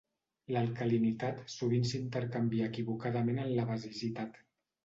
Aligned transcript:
L'alcalinitat 0.53 1.43
sovint 1.57 1.85
s'intercanvia 1.91 2.71
equivocadament 2.73 3.43
amb 3.45 3.55
la 3.61 3.71
basicitat. 3.73 4.43